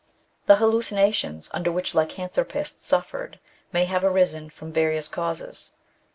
[0.47, 3.35] The hallucinations under which lycanthropists suf fered
[3.71, 5.73] may have arisen from various causes.